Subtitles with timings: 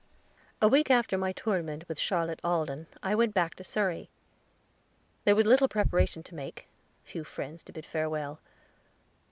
[0.63, 4.09] A week after my tournament with Charlotte Alden I went back to Surrey.
[5.25, 6.67] There was little preparation to make
[7.03, 8.39] few friends to bid farewell.